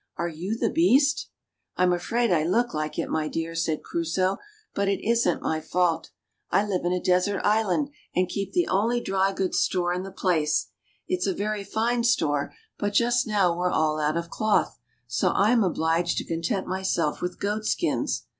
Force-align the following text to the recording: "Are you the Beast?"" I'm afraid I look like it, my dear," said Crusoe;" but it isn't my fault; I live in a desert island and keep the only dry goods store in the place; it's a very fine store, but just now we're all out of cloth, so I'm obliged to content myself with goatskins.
"Are 0.17 0.27
you 0.29 0.57
the 0.57 0.71
Beast?"" 0.71 1.29
I'm 1.77 1.93
afraid 1.93 2.31
I 2.31 2.43
look 2.43 2.73
like 2.73 2.97
it, 2.97 3.07
my 3.07 3.27
dear," 3.27 3.53
said 3.53 3.83
Crusoe;" 3.83 4.39
but 4.73 4.87
it 4.87 4.99
isn't 5.07 5.43
my 5.43 5.61
fault; 5.61 6.09
I 6.49 6.65
live 6.65 6.83
in 6.85 6.91
a 6.91 6.99
desert 6.99 7.41
island 7.43 7.91
and 8.15 8.27
keep 8.27 8.51
the 8.53 8.65
only 8.67 8.99
dry 8.99 9.31
goods 9.31 9.59
store 9.59 9.93
in 9.93 10.01
the 10.01 10.11
place; 10.11 10.69
it's 11.07 11.27
a 11.27 11.35
very 11.35 11.63
fine 11.63 12.03
store, 12.03 12.51
but 12.79 12.93
just 12.93 13.27
now 13.27 13.55
we're 13.55 13.69
all 13.69 13.99
out 13.99 14.17
of 14.17 14.31
cloth, 14.31 14.79
so 15.05 15.33
I'm 15.33 15.63
obliged 15.63 16.17
to 16.17 16.25
content 16.25 16.65
myself 16.65 17.21
with 17.21 17.39
goatskins. 17.39 18.25